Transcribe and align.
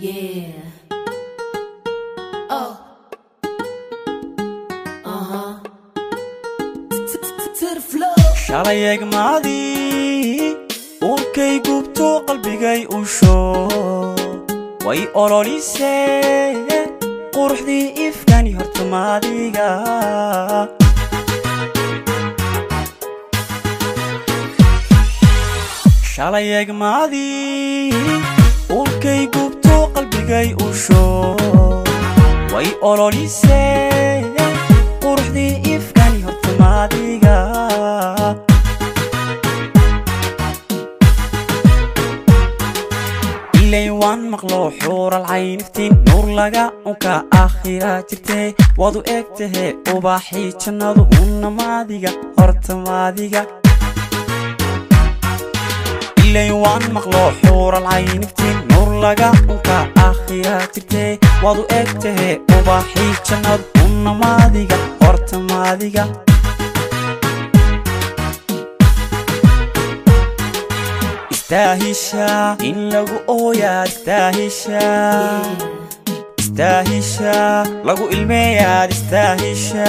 Yeah. 0.00 0.52
Oh. 2.48 2.72
Uh 5.04 5.24
huh. 5.30 5.58
To 7.60 7.74
the 7.74 7.80
floor. 7.90 8.16
shalay 8.44 8.78
eegmaadii 8.92 10.56
uurkay 11.08 11.54
gubto 11.66 12.08
qalbigay 12.30 12.80
usho 12.98 13.36
way 14.86 15.00
ololisee 15.22 16.78
quruxdii 17.36 17.86
ifkani 18.06 18.52
hortamaadiga 18.58 19.68
shalay 26.12 26.46
eegmaadii 26.58 27.92
uurkay 28.76 29.22
qalbigay 30.30 30.54
usho 30.66 31.02
way 32.54 32.68
ololisee 32.90 34.22
quruxdii 35.02 35.54
ifkani 35.74 36.22
hortamaadiga 36.26 37.36
ilayn 43.62 43.92
waan 44.00 44.20
maqlo 44.32 44.60
xuural 44.80 45.24
cayniftiin 45.30 45.92
nuur 46.06 46.26
laga 46.38 46.64
unka 46.90 47.14
akhira 47.44 47.92
jirtee 48.08 48.46
waad 48.80 48.94
u 48.98 49.02
eg 49.16 49.26
tahe 49.38 49.64
ubaaxii 49.94 50.48
jannadu 50.62 51.02
unamaadiga 51.22 52.10
hortamaadiga 52.38 53.42
ilayn 56.26 56.54
waan 56.62 56.84
maqlo 56.96 57.22
xuural 57.42 57.86
cayniftiin 57.92 58.58
nuur 58.59 58.59
laga 59.04 59.28
unka 59.52 59.76
akhira 60.06 60.56
jirtee 60.74 61.12
waad 61.44 61.58
u 61.62 61.64
eg 61.80 61.88
tahe 62.02 62.30
ubaaxii 62.58 63.12
jannadu 63.28 63.64
unamaadiga 63.84 64.78
hortamaadiga 65.02 66.04
istaahisha 71.30 72.56
in 72.68 72.78
lagu 72.92 73.16
ooyaad 73.36 73.88
istaahisha. 73.88 74.84
Istaahisha 76.42 77.36
lagu 77.88 78.04
ilmeeyaad 78.16 78.90
istaahisha. 78.96 79.88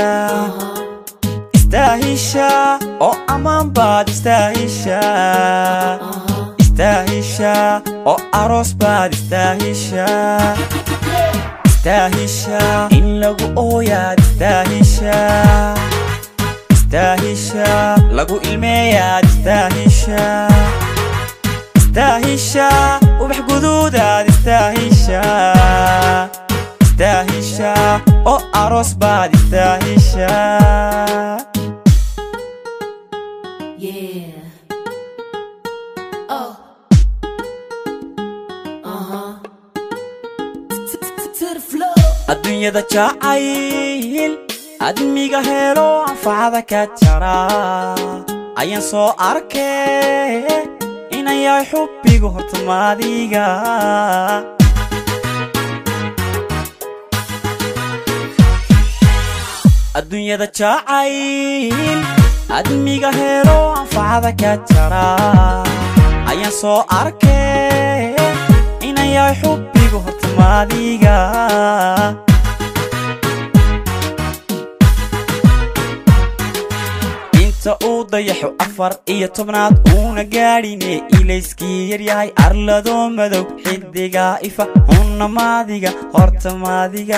Istaahisha 1.58 2.50
oo 3.08 3.16
ammaan 3.34 3.68
baad 3.78 4.08
istaahisha 4.14 5.00
istaahisha 7.42 7.82
oo 8.06 8.18
aroos 8.42 8.72
baad 8.78 9.14
istaahisha 9.14 10.06
istaahisha 11.70 12.60
in 12.98 13.20
lagu 13.22 13.46
ooyaad 13.64 14.20
istaahisha 14.26 15.18
istaahisha 16.76 17.70
lagu 18.18 18.38
ilmeeyaad 18.50 19.26
istaahisha 19.26 20.22
istaahisha 21.82 22.68
ubax 23.24 23.42
guduudaad 23.50 24.26
istaahisha 24.34 25.22
istaahisha 26.86 27.74
oo 28.26 28.40
aroos 28.64 28.92
baad 29.02 29.34
istaahisha 29.40 30.30
adduunyada 42.52 42.84
jacayl. 42.94 44.34
Admiga 44.88 45.40
helo 45.42 46.04
anfacada 46.10 46.62
ka 46.72 46.82
jara. 47.00 47.40
Ayaan 48.60 48.84
soo 48.84 49.16
arkay 49.16 50.44
inan 51.16 51.38
yahay 51.46 51.66
xubbigu 51.72 52.28
hortamaadiga. 52.36 53.48
Adduunyada 59.96 60.48
jacayl. 60.60 62.00
Admiga 62.60 63.12
helo 63.20 63.60
anfacada 63.80 64.32
ka 64.42 64.52
jara. 64.70 65.08
Ayaan 66.32 66.52
soo 66.62 66.84
arkay 67.00 67.61
inta 77.62 77.78
uu 77.88 78.04
dayaxo 78.12 78.50
afar 78.66 78.94
iyo 79.14 79.28
tobnaad 79.38 79.76
uuna 79.96 80.24
gaadhine 80.34 80.94
ilayskii 81.20 81.90
yaryahay 81.92 82.30
arlado 82.46 82.96
madow 83.18 83.46
xidiga 83.64 84.26
ifa 84.50 84.66
hunnamaadiga 84.90 85.92
hortamaadiga 86.16 87.18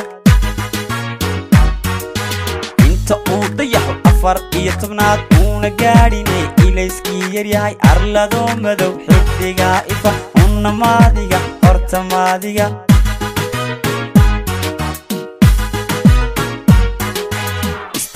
inta 2.90 3.16
uu 3.36 3.44
dayaxo 3.60 3.94
afar 4.12 4.38
iyo 4.60 4.72
tobnaad 4.82 5.20
uuna 5.42 5.70
gaadhine 5.82 6.38
ilayskii 6.68 7.24
yaryahay 7.38 7.76
arlado 7.92 8.42
madow 8.66 8.94
xidiga 9.08 9.70
ifa 9.96 10.12
hunnamaadiga 10.40 11.40
hortamaadiga 11.66 12.66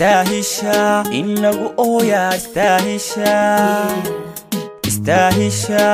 istaahisha 0.01 1.03
in 1.11 1.41
lagu 1.41 1.67
ooyaa 1.83 2.33
istaahisha 2.39 3.33
istaahisha 4.89 5.85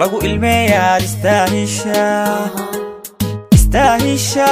lagu 0.00 0.18
ilmeeyaad 0.28 1.02
istaahisha 1.08 2.04
istaahisha 3.56 4.48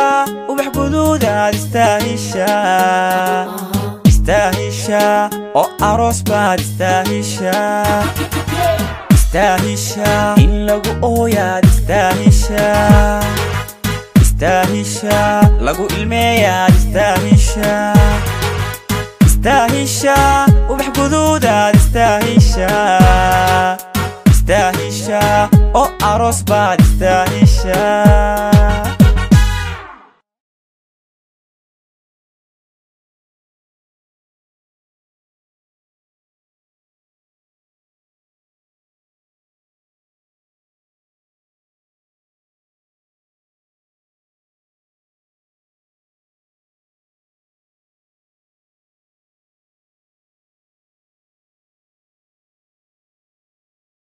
ubax 0.53 0.69
guduudaad 0.77 1.55
istaahisha 1.61 2.51
istaahisha 4.11 5.03
oo 5.61 5.67
aroos 5.91 6.21
baad 6.31 6.61
istaahisha 6.67 7.57
istaahisha 9.17 10.13
in 10.45 10.53
lagu 10.69 10.93
ooyaad 11.13 11.65
istaahisha 11.73 12.69
istaahisha 14.25 15.19
lagu 15.67 15.85
ilmeeyaad 15.97 16.75
istaahisha 16.81 17.73
istaahisha 19.43 20.15
ubax 20.73 20.89
guduudaad 20.99 21.75
istaahisha 21.81 22.71
istaahisha 24.33 25.21
oo 25.81 25.87
aroos 26.11 26.41
baad 26.51 26.81
istaahisha 26.87 27.79